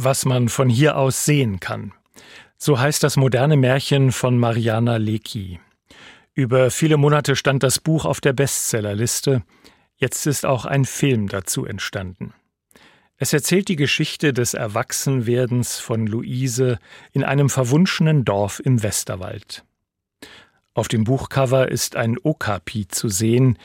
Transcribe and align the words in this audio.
Was 0.00 0.24
man 0.24 0.48
von 0.48 0.68
hier 0.68 0.96
aus 0.96 1.24
sehen 1.24 1.58
kann. 1.58 1.92
So 2.56 2.78
heißt 2.78 3.02
das 3.02 3.16
moderne 3.16 3.56
Märchen 3.56 4.12
von 4.12 4.38
Mariana 4.38 4.96
Lecki. 4.96 5.58
Über 6.34 6.70
viele 6.70 6.96
Monate 6.96 7.34
stand 7.34 7.64
das 7.64 7.80
Buch 7.80 8.04
auf 8.04 8.20
der 8.20 8.32
Bestsellerliste. 8.32 9.42
Jetzt 9.96 10.24
ist 10.28 10.46
auch 10.46 10.66
ein 10.66 10.84
Film 10.84 11.26
dazu 11.26 11.66
entstanden. 11.66 12.32
Es 13.16 13.32
erzählt 13.32 13.66
die 13.66 13.74
Geschichte 13.74 14.32
des 14.32 14.54
Erwachsenwerdens 14.54 15.80
von 15.80 16.06
Luise 16.06 16.78
in 17.10 17.24
einem 17.24 17.50
verwunschenen 17.50 18.24
Dorf 18.24 18.60
im 18.64 18.84
Westerwald. 18.84 19.64
Auf 20.74 20.86
dem 20.86 21.02
Buchcover 21.02 21.72
ist 21.72 21.96
ein 21.96 22.18
Okapi 22.22 22.86
zu 22.86 23.08
sehen, 23.08 23.58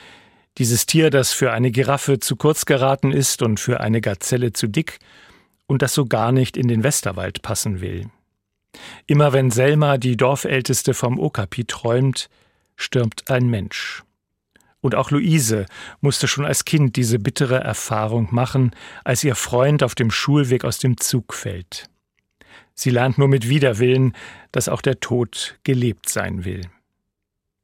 dieses 0.58 0.88
Tier, 0.88 1.12
das 1.12 1.32
für 1.32 1.52
eine 1.52 1.70
Giraffe 1.70 2.18
zu 2.18 2.38
kurz 2.38 2.66
geraten 2.66 3.12
ist 3.12 3.44
und 3.44 3.60
für 3.60 3.82
eine 3.82 4.02
Gazelle 4.02 4.52
zu 4.52 4.66
dick 4.66 4.98
und 5.68 5.82
das 5.82 5.94
so 5.94 6.06
gar 6.06 6.32
nicht 6.32 6.58
in 6.58 6.68
den 6.68 6.84
Westerwald 6.84 7.42
passen 7.42 7.82
will. 7.82 8.10
Immer 9.06 9.34
wenn 9.34 9.52
Selma, 9.52 9.98
die 9.98 10.18
Dorfälteste 10.18 10.94
vom 10.94 11.20
Okapi, 11.20 11.66
träumt, 11.66 12.30
stürmt 12.76 13.30
ein 13.30 13.48
Mensch. 13.48 14.04
Und 14.82 14.96
auch 14.96 15.12
Luise 15.12 15.66
musste 16.02 16.28
schon 16.28 16.46
als 16.46 16.66
Kind 16.66 16.98
diese 16.98 17.18
bittere 17.18 17.60
Erfahrung 17.60 18.28
machen, 18.32 18.72
als 19.06 19.24
ihr 19.24 19.36
Freund 19.36 19.82
auf 19.82 19.96
dem 19.96 20.12
Schulweg 20.12 20.66
aus 20.66 20.80
dem 20.80 20.98
Zug 20.98 21.34
fällt. 21.34 21.88
Sie 22.76 22.90
lernt 22.90 23.18
nur 23.18 23.28
mit 23.28 23.48
Widerwillen, 23.48 24.14
dass 24.52 24.68
auch 24.68 24.82
der 24.82 25.00
Tod 25.00 25.58
gelebt 25.64 26.10
sein 26.10 26.44
will. 26.44 26.62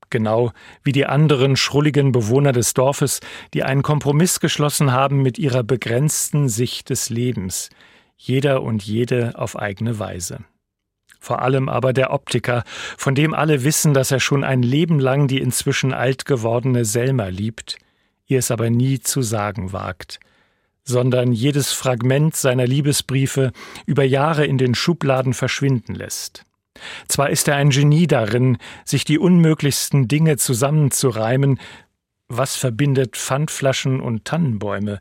Genau 0.09 0.51
wie 0.83 0.91
die 0.91 1.05
anderen 1.05 1.55
schrulligen 1.55 2.11
Bewohner 2.11 2.51
des 2.51 2.73
Dorfes, 2.73 3.19
die 3.53 3.63
einen 3.63 3.83
Kompromiss 3.83 4.39
geschlossen 4.39 4.91
haben 4.91 5.21
mit 5.21 5.37
ihrer 5.37 5.63
begrenzten 5.63 6.49
Sicht 6.49 6.89
des 6.89 7.09
Lebens, 7.09 7.69
jeder 8.17 8.63
und 8.63 8.83
jede 8.83 9.37
auf 9.37 9.57
eigene 9.57 9.99
Weise. 9.99 10.39
Vor 11.19 11.41
allem 11.41 11.67
aber 11.69 11.93
der 11.93 12.11
Optiker, 12.11 12.63
von 12.97 13.13
dem 13.13 13.33
alle 13.33 13.63
wissen, 13.63 13.93
dass 13.93 14.11
er 14.11 14.19
schon 14.19 14.43
ein 14.43 14.63
Leben 14.63 14.99
lang 14.99 15.27
die 15.27 15.39
inzwischen 15.39 15.93
alt 15.93 16.25
gewordene 16.25 16.85
Selma 16.85 17.27
liebt, 17.27 17.77
ihr 18.25 18.39
es 18.39 18.51
aber 18.51 18.69
nie 18.69 18.99
zu 18.99 19.21
sagen 19.21 19.73
wagt, 19.73 20.19
sondern 20.83 21.33
jedes 21.33 21.71
Fragment 21.73 22.35
seiner 22.35 22.65
Liebesbriefe 22.65 23.51
über 23.85 24.03
Jahre 24.03 24.45
in 24.45 24.57
den 24.57 24.75
Schubladen 24.75 25.33
verschwinden 25.33 25.93
lässt. 25.93 26.45
Zwar 27.07 27.29
ist 27.29 27.47
er 27.47 27.55
ein 27.55 27.71
Genie 27.71 28.07
darin, 28.07 28.57
sich 28.85 29.03
die 29.03 29.19
unmöglichsten 29.19 30.07
Dinge 30.07 30.37
zusammenzureimen, 30.37 31.59
was 32.27 32.55
verbindet 32.55 33.17
Pfandflaschen 33.17 33.99
und 33.99 34.25
Tannenbäume, 34.25 34.99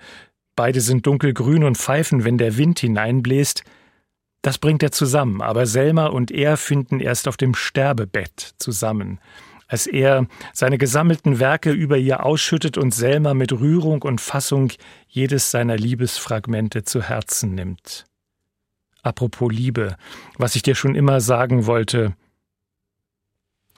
Beide 0.59 0.81
sind 0.81 1.07
dunkelgrün 1.07 1.63
und 1.63 1.79
pfeifen, 1.79 2.25
wenn 2.25 2.37
der 2.37 2.57
Wind 2.57 2.81
hineinbläst. 2.81 3.63
Das 4.43 4.59
bringt 4.59 4.83
er 4.83 4.91
zusammen, 4.91 5.41
aber 5.41 5.67
Selma 5.67 6.07
und 6.07 6.33
er 6.33 6.57
finden 6.57 6.99
erst 6.99 7.29
auf 7.29 7.37
dem 7.37 7.55
Sterbebett 7.55 8.55
zusammen, 8.59 9.21
als 9.69 9.87
er 9.87 10.27
seine 10.53 10.77
gesammelten 10.77 11.39
Werke 11.39 11.71
über 11.71 11.97
ihr 11.97 12.27
ausschüttet 12.27 12.77
und 12.77 12.93
Selma 12.93 13.35
mit 13.35 13.53
Rührung 13.53 14.03
und 14.03 14.21
Fassung 14.21 14.73
jedes 15.07 15.53
seiner 15.53 15.77
Liebesfragmente 15.77 16.83
zu 16.83 17.05
Herzen 17.05 17.55
nimmt. 17.55 18.08
Apropos 19.03 19.53
Liebe, 19.53 19.97
was 20.37 20.57
ich 20.57 20.63
dir 20.63 20.75
schon 20.75 20.95
immer 20.95 21.21
sagen 21.21 21.67
wollte, 21.67 22.17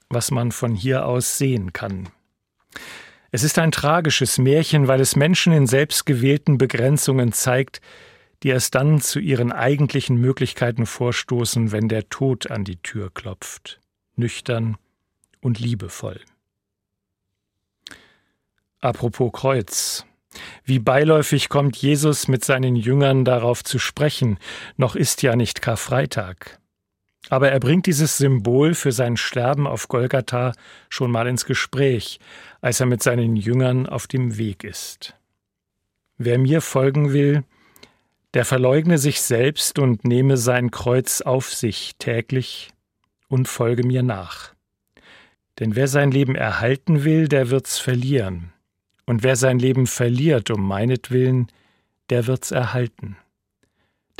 was 0.08 0.30
man 0.30 0.52
von 0.52 0.74
hier 0.74 1.06
aus 1.06 1.38
sehen 1.38 1.72
kann. 1.72 2.08
Es 3.30 3.44
ist 3.44 3.58
ein 3.58 3.70
tragisches 3.70 4.38
Märchen, 4.38 4.88
weil 4.88 5.00
es 5.00 5.14
Menschen 5.14 5.52
in 5.52 5.66
selbstgewählten 5.66 6.58
Begrenzungen 6.58 7.32
zeigt, 7.32 7.80
die 8.42 8.48
erst 8.48 8.74
dann 8.74 9.00
zu 9.00 9.20
ihren 9.20 9.52
eigentlichen 9.52 10.16
Möglichkeiten 10.16 10.86
vorstoßen, 10.86 11.72
wenn 11.72 11.88
der 11.88 12.08
Tod 12.08 12.50
an 12.50 12.64
die 12.64 12.78
Tür 12.78 13.10
klopft, 13.12 13.80
nüchtern 14.16 14.78
und 15.40 15.60
liebevoll. 15.60 16.20
Apropos 18.80 19.30
Kreuz. 19.32 20.06
Wie 20.64 20.78
beiläufig 20.78 21.48
kommt 21.48 21.76
Jesus 21.76 22.28
mit 22.28 22.44
seinen 22.44 22.76
Jüngern 22.76 23.24
darauf 23.24 23.64
zu 23.64 23.78
sprechen, 23.78 24.38
noch 24.76 24.94
ist 24.94 25.22
ja 25.22 25.36
nicht 25.36 25.62
Karfreitag. 25.62 26.58
Aber 27.28 27.50
er 27.50 27.60
bringt 27.60 27.86
dieses 27.86 28.16
Symbol 28.16 28.74
für 28.74 28.92
sein 28.92 29.16
Sterben 29.16 29.66
auf 29.66 29.88
Golgatha 29.88 30.52
schon 30.88 31.10
mal 31.10 31.26
ins 31.26 31.44
Gespräch, 31.44 32.18
als 32.60 32.80
er 32.80 32.86
mit 32.86 33.02
seinen 33.02 33.36
Jüngern 33.36 33.86
auf 33.86 34.06
dem 34.06 34.38
Weg 34.38 34.64
ist. 34.64 35.14
Wer 36.16 36.38
mir 36.38 36.60
folgen 36.60 37.12
will, 37.12 37.44
der 38.34 38.44
verleugne 38.44 38.98
sich 38.98 39.22
selbst 39.22 39.78
und 39.78 40.04
nehme 40.04 40.36
sein 40.36 40.70
Kreuz 40.70 41.20
auf 41.20 41.52
sich 41.52 41.96
täglich 41.98 42.70
und 43.28 43.48
folge 43.48 43.84
mir 43.84 44.02
nach. 44.02 44.54
Denn 45.58 45.76
wer 45.76 45.88
sein 45.88 46.10
Leben 46.10 46.36
erhalten 46.36 47.04
will, 47.04 47.28
der 47.28 47.50
wird's 47.50 47.78
verlieren. 47.78 48.52
Und 49.10 49.24
wer 49.24 49.34
sein 49.34 49.58
Leben 49.58 49.88
verliert 49.88 50.52
um 50.52 50.68
meinetwillen, 50.68 51.48
der 52.10 52.28
wird's 52.28 52.52
erhalten. 52.52 53.16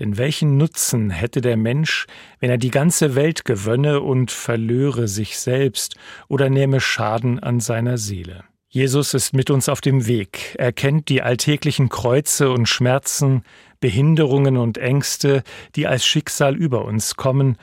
Denn 0.01 0.19
welchen 0.19 0.57
Nutzen 0.57 1.11
hätte 1.11 1.41
der 1.41 1.57
Mensch, 1.57 2.09
wenn 2.41 2.51
er 2.51 2.59
die 2.59 2.73
ganze 2.73 3.15
Welt 3.15 3.45
gewönne 3.45 4.01
und 4.01 4.33
verlöre 4.33 5.07
sich 5.07 5.39
selbst 5.39 5.95
oder 6.27 6.51
nehme 6.51 6.81
Schaden 6.81 7.39
an 7.39 7.61
seiner 7.61 7.99
Seele? 7.99 8.43
Jesus 8.69 9.15
ist 9.15 9.33
mit 9.33 9.49
uns 9.49 9.69
auf 9.69 9.81
dem 9.81 10.09
Weg. 10.09 10.57
Er 10.59 10.73
kennt 10.73 11.09
die 11.09 11.23
alltäglichen 11.23 11.89
Kreuze 11.89 12.51
und 12.51 12.69
Schmerzen, 12.69 13.45
Behinderungen 13.79 14.57
und 14.57 14.77
Ängste, 14.77 15.45
die 15.77 15.87
als 15.87 16.05
Schicksal 16.05 16.57
über 16.57 16.85
uns 16.85 17.15
kommen 17.15 17.59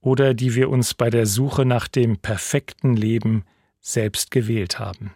oder 0.00 0.34
die 0.34 0.54
wir 0.54 0.70
uns 0.70 0.94
bei 0.94 1.10
der 1.10 1.26
Suche 1.26 1.64
nach 1.64 1.88
dem 1.88 2.18
perfekten 2.18 2.94
Leben 2.94 3.42
selbst 3.80 4.30
gewählt 4.30 4.78
haben. 4.78 5.10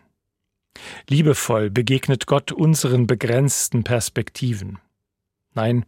Liebevoll 1.08 1.70
begegnet 1.70 2.26
Gott 2.26 2.52
unseren 2.52 3.06
begrenzten 3.06 3.84
Perspektiven. 3.84 4.78
Nein, 5.54 5.84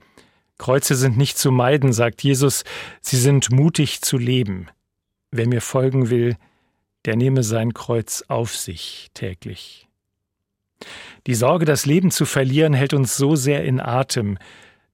Kreuze 0.58 0.94
sind 0.94 1.16
nicht 1.16 1.38
zu 1.38 1.50
meiden, 1.50 1.92
sagt 1.92 2.22
Jesus, 2.22 2.64
sie 3.00 3.16
sind 3.16 3.50
mutig 3.50 4.00
zu 4.00 4.16
leben. 4.16 4.68
Wer 5.30 5.48
mir 5.48 5.60
folgen 5.60 6.08
will, 6.08 6.36
der 7.04 7.16
nehme 7.16 7.42
sein 7.42 7.74
Kreuz 7.74 8.24
auf 8.28 8.54
sich 8.54 9.08
täglich. 9.12 9.86
Die 11.26 11.34
Sorge, 11.34 11.64
das 11.64 11.86
Leben 11.86 12.10
zu 12.10 12.24
verlieren, 12.24 12.74
hält 12.74 12.94
uns 12.94 13.16
so 13.16 13.36
sehr 13.36 13.64
in 13.64 13.80
Atem, 13.80 14.38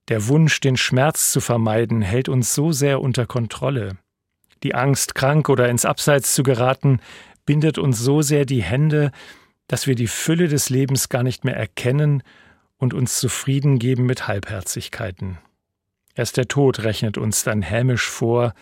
der 0.09 0.27
Wunsch, 0.27 0.59
den 0.59 0.75
Schmerz 0.75 1.31
zu 1.31 1.39
vermeiden, 1.39 2.01
hält 2.01 2.27
uns 2.27 2.53
so 2.53 2.71
sehr 2.71 3.01
unter 3.01 3.25
Kontrolle. 3.25 3.97
Die 4.63 4.75
Angst, 4.75 5.15
krank 5.15 5.47
oder 5.49 5.69
ins 5.69 5.85
Abseits 5.85 6.33
zu 6.33 6.43
geraten, 6.43 6.99
bindet 7.45 7.77
uns 7.77 7.99
so 7.99 8.21
sehr 8.21 8.45
die 8.45 8.63
Hände, 8.63 9.11
dass 9.67 9.87
wir 9.87 9.95
die 9.95 10.07
Fülle 10.07 10.47
des 10.47 10.69
Lebens 10.69 11.09
gar 11.09 11.23
nicht 11.23 11.45
mehr 11.45 11.55
erkennen 11.55 12.23
und 12.77 12.93
uns 12.93 13.19
zufrieden 13.19 13.79
geben 13.79 14.05
mit 14.05 14.27
Halbherzigkeiten. 14.27 15.37
Erst 16.15 16.37
der 16.37 16.47
Tod 16.47 16.83
rechnet 16.83 17.17
uns 17.17 17.43
dann 17.43 17.61
hämisch 17.61 18.09
vor, 18.09 18.53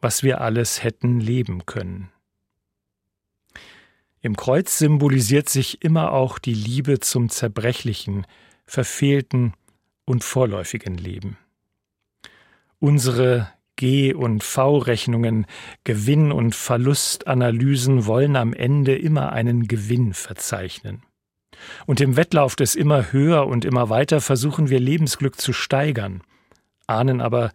was 0.00 0.22
wir 0.22 0.40
alles 0.40 0.82
hätten 0.82 1.20
leben 1.20 1.66
können. 1.66 2.10
Im 4.20 4.36
Kreuz 4.36 4.78
symbolisiert 4.78 5.50
sich 5.50 5.82
immer 5.82 6.12
auch 6.12 6.38
die 6.38 6.54
Liebe 6.54 7.00
zum 7.00 7.28
zerbrechlichen, 7.28 8.26
verfehlten 8.64 9.52
und 10.06 10.24
vorläufigen 10.24 10.96
Leben. 10.96 11.36
Unsere 12.78 13.52
G- 13.76 14.14
und 14.14 14.44
V-Rechnungen, 14.44 15.46
Gewinn- 15.84 16.32
und 16.32 16.54
Verlustanalysen 16.54 18.06
wollen 18.06 18.36
am 18.36 18.52
Ende 18.52 18.96
immer 18.96 19.32
einen 19.32 19.66
Gewinn 19.66 20.14
verzeichnen. 20.14 21.02
Und 21.86 22.00
im 22.00 22.16
Wettlauf 22.16 22.56
des 22.56 22.74
immer 22.74 23.12
höher 23.12 23.46
und 23.46 23.64
immer 23.64 23.88
weiter 23.88 24.20
versuchen 24.20 24.70
wir 24.70 24.80
Lebensglück 24.80 25.40
zu 25.40 25.52
steigern– 25.52 26.22
ahnen 26.86 27.20
aber, 27.20 27.52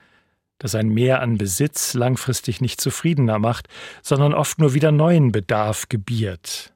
dass 0.58 0.76
ein 0.76 0.90
Mehr 0.90 1.22
an 1.22 1.38
Besitz 1.38 1.94
langfristig 1.94 2.62
nicht 2.62 2.82
zufriedener 2.82 3.40
macht, 3.40 3.68
sondern 4.02 4.34
oft 4.34 4.60
nur 4.60 4.74
wieder 4.74 4.92
neuen 4.92 5.32
Bedarf 5.32 5.88
gebiert. 5.90 6.74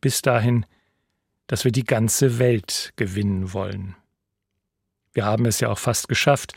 Bis 0.00 0.22
dahin, 0.22 0.64
dass 1.46 1.64
wir 1.64 1.72
die 1.72 1.84
ganze 1.84 2.38
Welt 2.38 2.92
gewinnen 2.96 3.52
wollen. 3.52 3.96
Wir 5.12 5.24
haben 5.24 5.46
es 5.46 5.60
ja 5.60 5.68
auch 5.68 5.78
fast 5.78 6.08
geschafft, 6.08 6.52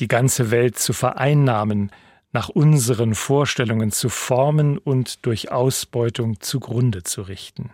die 0.00 0.08
ganze 0.08 0.50
Welt 0.50 0.78
zu 0.78 0.92
vereinnahmen, 0.92 1.90
nach 2.32 2.48
unseren 2.48 3.14
Vorstellungen 3.14 3.90
zu 3.90 4.08
formen 4.08 4.78
und 4.78 5.24
durch 5.24 5.50
Ausbeutung 5.50 6.40
zugrunde 6.40 7.02
zu 7.02 7.22
richten. 7.22 7.70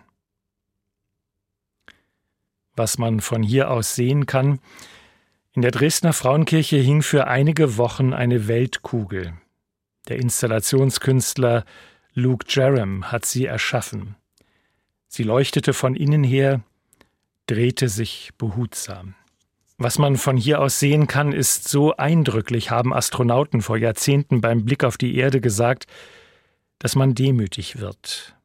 Was 2.75 2.97
man 2.97 3.19
von 3.19 3.43
hier 3.43 3.69
aus 3.69 3.95
sehen 3.95 4.25
kann, 4.25 4.59
in 5.53 5.61
der 5.61 5.71
Dresdner 5.71 6.13
Frauenkirche 6.13 6.77
hing 6.77 7.01
für 7.01 7.27
einige 7.27 7.77
Wochen 7.77 8.13
eine 8.13 8.47
Weltkugel. 8.47 9.33
Der 10.09 10.17
Installationskünstler 10.17 11.63
Luke 12.13 12.45
Jerem 12.49 13.11
hat 13.11 13.25
sie 13.25 13.45
erschaffen. 13.45 14.15
Sie 15.07 15.23
leuchtete 15.23 15.73
von 15.73 15.95
innen 15.95 16.23
her, 16.23 16.61
drehte 17.47 17.87
sich 17.87 18.31
behutsam. 18.37 19.15
Was 19.77 19.99
man 19.99 20.15
von 20.15 20.37
hier 20.37 20.61
aus 20.61 20.79
sehen 20.79 21.07
kann, 21.07 21.33
ist 21.33 21.67
so 21.67 21.97
eindrücklich, 21.97 22.71
haben 22.71 22.93
Astronauten 22.93 23.61
vor 23.61 23.77
Jahrzehnten 23.77 24.39
beim 24.39 24.63
Blick 24.63 24.85
auf 24.85 24.97
die 24.97 25.15
Erde 25.17 25.41
gesagt, 25.41 25.85
dass 26.79 26.95
man 26.95 27.13
demütig 27.13 27.79
wird. 27.79 28.35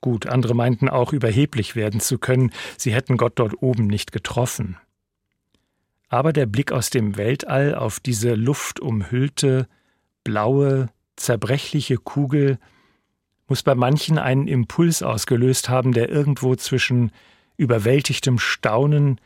Gut, 0.00 0.26
andere 0.26 0.54
meinten 0.54 0.88
auch 0.88 1.12
überheblich 1.12 1.74
werden 1.74 1.98
zu 1.98 2.18
können, 2.18 2.52
sie 2.76 2.92
hätten 2.92 3.16
Gott 3.16 3.32
dort 3.36 3.60
oben 3.60 3.88
nicht 3.88 4.12
getroffen. 4.12 4.76
Aber 6.08 6.32
der 6.32 6.46
Blick 6.46 6.70
aus 6.70 6.90
dem 6.90 7.16
Weltall 7.16 7.74
auf 7.74 7.98
diese 7.98 8.34
luftumhüllte, 8.34 9.66
blaue, 10.22 10.88
zerbrechliche 11.16 11.96
Kugel 11.96 12.58
muss 13.48 13.64
bei 13.64 13.74
manchen 13.74 14.18
einen 14.18 14.46
Impuls 14.46 15.02
ausgelöst 15.02 15.68
haben, 15.68 15.92
der 15.92 16.08
irgendwo 16.08 16.54
zwischen 16.54 17.10
überwältigtem 17.56 18.38
Staunen 18.38 19.20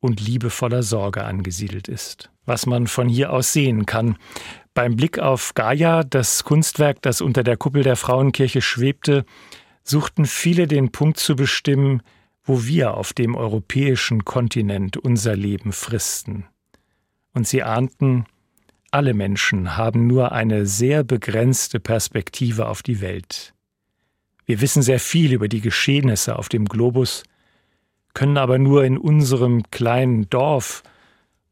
und 0.00 0.20
liebevoller 0.20 0.82
Sorge 0.82 1.24
angesiedelt 1.24 1.88
ist. 1.88 2.30
Was 2.46 2.66
man 2.66 2.86
von 2.86 3.08
hier 3.08 3.32
aus 3.32 3.52
sehen 3.52 3.86
kann. 3.86 4.16
Beim 4.74 4.96
Blick 4.96 5.18
auf 5.18 5.54
Gaia, 5.54 6.02
das 6.02 6.44
Kunstwerk, 6.44 7.02
das 7.02 7.20
unter 7.20 7.42
der 7.42 7.56
Kuppel 7.56 7.82
der 7.82 7.96
Frauenkirche 7.96 8.62
schwebte, 8.62 9.24
suchten 9.84 10.26
viele 10.26 10.66
den 10.66 10.90
Punkt 10.90 11.18
zu 11.18 11.36
bestimmen, 11.36 12.02
wo 12.44 12.64
wir 12.64 12.94
auf 12.94 13.12
dem 13.12 13.34
europäischen 13.34 14.24
Kontinent 14.24 14.96
unser 14.96 15.36
Leben 15.36 15.72
fristen. 15.72 16.46
Und 17.32 17.46
sie 17.46 17.62
ahnten, 17.62 18.24
alle 18.90 19.14
Menschen 19.14 19.76
haben 19.76 20.06
nur 20.06 20.32
eine 20.32 20.66
sehr 20.66 21.04
begrenzte 21.04 21.78
Perspektive 21.78 22.66
auf 22.66 22.82
die 22.82 23.00
Welt. 23.00 23.54
Wir 24.46 24.60
wissen 24.60 24.82
sehr 24.82 24.98
viel 24.98 25.32
über 25.32 25.46
die 25.46 25.60
Geschehnisse 25.60 26.36
auf 26.36 26.48
dem 26.48 26.64
Globus, 26.64 27.22
können 28.14 28.36
aber 28.36 28.58
nur 28.58 28.84
in 28.84 28.98
unserem 28.98 29.62
kleinen 29.70 30.28
Dorf 30.30 30.82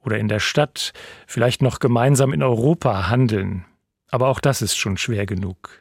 oder 0.00 0.18
in 0.18 0.28
der 0.28 0.40
Stadt, 0.40 0.92
vielleicht 1.26 1.62
noch 1.62 1.80
gemeinsam 1.80 2.32
in 2.32 2.42
Europa 2.42 3.08
handeln. 3.08 3.64
Aber 4.10 4.28
auch 4.28 4.40
das 4.40 4.62
ist 4.62 4.76
schon 4.76 4.96
schwer 4.96 5.26
genug. 5.26 5.78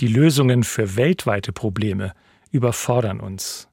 Die 0.00 0.08
Lösungen 0.08 0.64
für 0.64 0.96
weltweite 0.96 1.52
Probleme 1.52 2.12
überfordern 2.50 3.20
uns. 3.20 3.68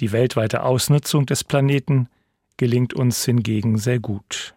Die 0.00 0.12
weltweite 0.12 0.62
Ausnutzung 0.62 1.26
des 1.26 1.44
Planeten 1.44 2.08
gelingt 2.56 2.94
uns 2.94 3.24
hingegen 3.24 3.78
sehr 3.78 3.98
gut. 3.98 4.54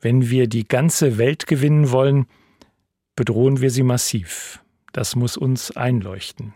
Wenn 0.00 0.30
wir 0.30 0.48
die 0.48 0.66
ganze 0.66 1.16
Welt 1.18 1.46
gewinnen 1.46 1.90
wollen, 1.90 2.26
bedrohen 3.14 3.60
wir 3.60 3.70
sie 3.70 3.82
massiv. 3.82 4.62
Das 4.92 5.16
muss 5.16 5.36
uns 5.36 5.70
einleuchten. 5.70 6.54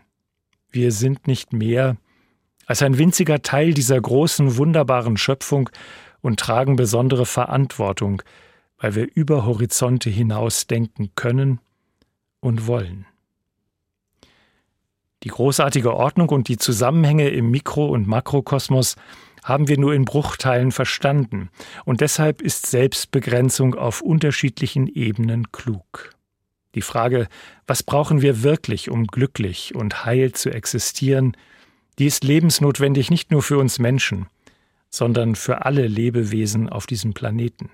Wir 0.69 0.91
sind 0.91 1.27
nicht 1.27 1.53
mehr 1.53 1.97
als 2.67 2.83
ein 2.83 2.99
winziger 2.99 3.41
Teil 3.41 3.73
dieser 3.73 3.99
großen, 3.99 4.57
wunderbaren 4.57 5.17
Schöpfung 5.17 5.69
und 6.21 6.39
tragen 6.39 6.75
besondere 6.75 7.25
Verantwortung, 7.25 8.21
weil 8.77 8.93
wir 8.93 9.07
über 9.15 9.45
Horizonte 9.45 10.09
hinaus 10.09 10.67
denken 10.67 11.11
können 11.15 11.59
und 12.41 12.67
wollen. 12.67 13.07
Die 15.23 15.29
großartige 15.29 15.95
Ordnung 15.95 16.29
und 16.29 16.47
die 16.47 16.57
Zusammenhänge 16.57 17.29
im 17.29 17.49
Mikro- 17.49 17.87
und 17.87 18.07
Makrokosmos 18.07 18.95
haben 19.43 19.67
wir 19.67 19.79
nur 19.79 19.93
in 19.93 20.03
Bruchteilen 20.05 20.71
verstanden, 20.71 21.49
und 21.85 22.01
deshalb 22.01 22.41
ist 22.41 22.67
Selbstbegrenzung 22.67 23.75
auf 23.75 24.01
unterschiedlichen 24.01 24.87
Ebenen 24.87 25.51
klug. 25.53 26.11
Die 26.75 26.81
Frage, 26.81 27.29
was 27.65 27.81
brauchen 27.81 28.21
wir 28.21 28.43
wirklich, 28.43 28.91
um 28.91 29.07
glücklich 29.07 29.73
und 29.73 30.05
heil 30.05 30.33
zu 30.33 30.51
existieren, 30.51 31.35
die 31.99 32.05
ist 32.05 32.23
lebensnotwendig 32.23 33.09
nicht 33.09 33.31
nur 33.31 33.41
für 33.41 33.57
uns 33.57 33.79
Menschen, 33.79 34.27
sondern 34.89 35.35
für 35.35 35.65
alle 35.65 35.87
Lebewesen 35.87 36.69
auf 36.69 36.87
diesem 36.87 37.13
Planeten. 37.13 37.69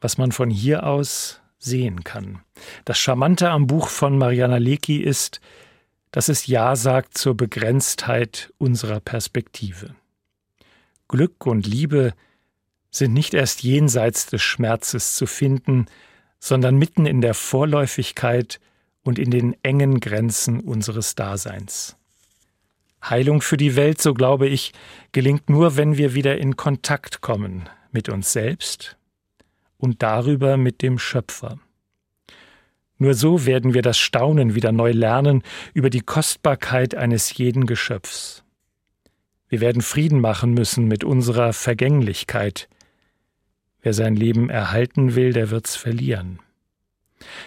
Was 0.00 0.18
man 0.18 0.32
von 0.32 0.50
hier 0.50 0.86
aus 0.86 1.40
sehen 1.58 2.04
kann. 2.04 2.42
Das 2.84 2.98
Charmante 2.98 3.50
am 3.50 3.66
Buch 3.66 3.88
von 3.88 4.18
Mariana 4.18 4.58
Lecki 4.58 4.98
ist, 4.98 5.40
dass 6.12 6.28
es 6.28 6.46
Ja 6.46 6.76
sagt 6.76 7.18
zur 7.18 7.36
Begrenztheit 7.36 8.52
unserer 8.58 9.00
Perspektive. 9.00 9.94
Glück 11.08 11.46
und 11.46 11.66
Liebe 11.66 12.14
sind 12.90 13.12
nicht 13.12 13.34
erst 13.34 13.62
jenseits 13.62 14.26
des 14.26 14.42
Schmerzes 14.42 15.14
zu 15.14 15.26
finden, 15.26 15.86
sondern 16.38 16.76
mitten 16.76 17.06
in 17.06 17.20
der 17.20 17.34
Vorläufigkeit 17.34 18.60
und 19.06 19.18
in 19.18 19.30
den 19.30 19.56
engen 19.62 20.00
Grenzen 20.00 20.60
unseres 20.60 21.14
Daseins. 21.14 21.96
Heilung 23.04 23.40
für 23.40 23.56
die 23.56 23.76
Welt, 23.76 24.02
so 24.02 24.14
glaube 24.14 24.48
ich, 24.48 24.72
gelingt 25.12 25.48
nur, 25.48 25.76
wenn 25.76 25.96
wir 25.96 26.14
wieder 26.14 26.38
in 26.38 26.56
Kontakt 26.56 27.20
kommen 27.20 27.68
mit 27.92 28.08
uns 28.08 28.32
selbst 28.32 28.96
und 29.76 30.02
darüber 30.02 30.56
mit 30.56 30.82
dem 30.82 30.98
Schöpfer. 30.98 31.58
Nur 32.98 33.14
so 33.14 33.46
werden 33.46 33.74
wir 33.74 33.82
das 33.82 33.98
Staunen 33.98 34.54
wieder 34.54 34.72
neu 34.72 34.90
lernen 34.90 35.42
über 35.72 35.90
die 35.90 36.00
Kostbarkeit 36.00 36.94
eines 36.94 37.36
jeden 37.36 37.66
Geschöpfs. 37.66 38.42
Wir 39.48 39.60
werden 39.60 39.82
Frieden 39.82 40.20
machen 40.20 40.52
müssen 40.52 40.88
mit 40.88 41.04
unserer 41.04 41.52
Vergänglichkeit. 41.52 42.68
Wer 43.82 43.92
sein 43.92 44.16
Leben 44.16 44.50
erhalten 44.50 45.14
will, 45.14 45.32
der 45.32 45.50
wird's 45.50 45.76
verlieren. 45.76 46.40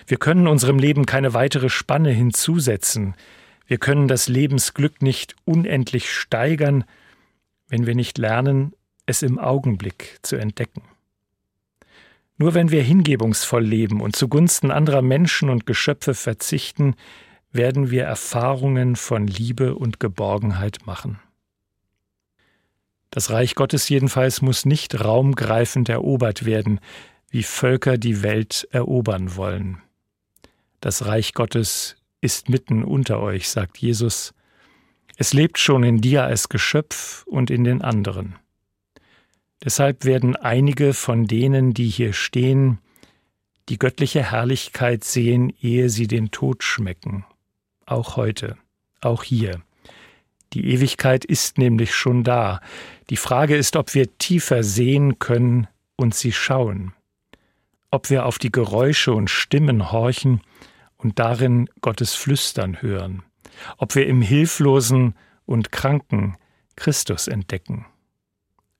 Wir 0.07 0.17
können 0.17 0.47
unserem 0.47 0.79
Leben 0.79 1.05
keine 1.05 1.33
weitere 1.33 1.69
Spanne 1.69 2.11
hinzusetzen. 2.11 3.15
Wir 3.67 3.77
können 3.77 4.07
das 4.07 4.27
Lebensglück 4.27 5.01
nicht 5.01 5.35
unendlich 5.45 6.11
steigern, 6.11 6.85
wenn 7.67 7.85
wir 7.85 7.95
nicht 7.95 8.17
lernen, 8.17 8.73
es 9.05 9.21
im 9.21 9.37
Augenblick 9.39 10.19
zu 10.21 10.35
entdecken. 10.35 10.83
Nur 12.37 12.53
wenn 12.53 12.71
wir 12.71 12.81
hingebungsvoll 12.81 13.63
leben 13.63 14.01
und 14.01 14.15
zugunsten 14.15 14.71
anderer 14.71 15.01
Menschen 15.01 15.49
und 15.49 15.65
Geschöpfe 15.65 16.13
verzichten, 16.13 16.95
werden 17.51 17.91
wir 17.91 18.05
Erfahrungen 18.05 18.95
von 18.95 19.27
Liebe 19.27 19.75
und 19.75 19.99
Geborgenheit 19.99 20.79
machen. 20.85 21.19
Das 23.11 23.31
Reich 23.31 23.55
Gottes 23.55 23.89
jedenfalls 23.89 24.41
muss 24.41 24.65
nicht 24.65 25.03
raumgreifend 25.03 25.89
erobert 25.89 26.45
werden, 26.45 26.79
wie 27.29 27.43
Völker 27.43 27.97
die 27.97 28.23
Welt 28.23 28.67
erobern 28.71 29.35
wollen. 29.35 29.81
Das 30.81 31.05
Reich 31.05 31.33
Gottes 31.33 31.97
ist 32.21 32.49
mitten 32.49 32.83
unter 32.83 33.19
euch, 33.19 33.49
sagt 33.49 33.77
Jesus. 33.77 34.33
Es 35.17 35.33
lebt 35.33 35.59
schon 35.59 35.83
in 35.83 35.99
dir 35.99 36.23
als 36.23 36.49
Geschöpf 36.49 37.23
und 37.27 37.51
in 37.51 37.63
den 37.63 37.81
anderen. 37.81 38.37
Deshalb 39.63 40.05
werden 40.05 40.35
einige 40.37 40.93
von 40.93 41.27
denen, 41.27 41.73
die 41.73 41.89
hier 41.89 42.13
stehen, 42.13 42.79
die 43.67 43.77
göttliche 43.77 44.23
Herrlichkeit 44.31 45.03
sehen, 45.03 45.53
ehe 45.61 45.89
sie 45.89 46.07
den 46.07 46.31
Tod 46.31 46.63
schmecken. 46.63 47.25
Auch 47.85 48.15
heute, 48.15 48.57
auch 49.01 49.23
hier. 49.23 49.61
Die 50.53 50.71
Ewigkeit 50.71 51.25
ist 51.25 51.57
nämlich 51.57 51.93
schon 51.93 52.23
da. 52.23 52.61
Die 53.09 53.17
Frage 53.17 53.55
ist, 53.55 53.75
ob 53.75 53.93
wir 53.93 54.17
tiefer 54.17 54.63
sehen 54.63 55.19
können 55.19 55.67
und 55.95 56.15
sie 56.15 56.31
schauen. 56.31 56.93
Ob 57.91 58.09
wir 58.09 58.25
auf 58.25 58.37
die 58.37 58.51
Geräusche 58.51 59.13
und 59.13 59.29
Stimmen 59.29 59.91
horchen 59.91 60.41
und 60.97 61.19
darin 61.19 61.69
Gottes 61.81 62.13
Flüstern 62.13 62.81
hören. 62.81 63.23
Ob 63.77 63.95
wir 63.95 64.07
im 64.07 64.21
Hilflosen 64.21 65.15
und 65.45 65.71
Kranken 65.71 66.37
Christus 66.75 67.27
entdecken. 67.27 67.85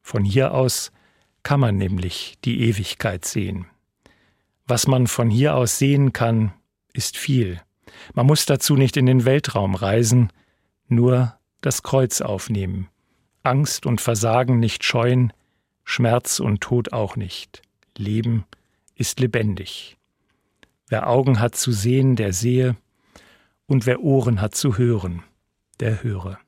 Von 0.02 0.24
hier 0.24 0.54
aus 0.54 0.92
kann 1.44 1.60
man 1.60 1.78
nämlich 1.78 2.38
die 2.46 2.62
Ewigkeit 2.62 3.26
sehen. 3.26 3.66
Was 4.68 4.88
man 4.88 5.08
von 5.08 5.30
hier 5.30 5.56
aus 5.56 5.80
sehen 5.80 6.14
kann, 6.14 6.54
ist 6.94 7.18
viel. 7.18 7.62
Man 8.14 8.28
muss 8.28 8.46
dazu 8.46 8.76
nicht 8.76 8.98
in 8.98 9.06
den 9.06 9.26
Weltraum 9.26 9.76
reisen, 9.76 10.32
nur 10.88 11.36
das 11.62 11.84
Kreuz 11.84 12.22
aufnehmen, 12.22 12.88
Angst 13.44 13.86
und 13.86 14.02
Versagen 14.02 14.60
nicht 14.60 14.84
scheuen, 14.84 15.34
Schmerz 15.84 16.40
und 16.40 16.62
Tod 16.62 16.94
auch 16.94 17.16
nicht. 17.16 17.62
Leben 17.98 18.46
ist 19.00 19.20
lebendig. 19.20 19.98
Wer 20.88 21.08
Augen 21.08 21.40
hat 21.40 21.56
zu 21.56 21.72
sehen, 21.72 22.16
der 22.16 22.34
sehe, 22.34 22.76
und 23.66 23.86
wer 23.86 24.02
Ohren 24.02 24.42
hat 24.42 24.56
zu 24.56 24.78
hören, 24.78 25.24
der 25.80 26.04
höre. 26.04 26.40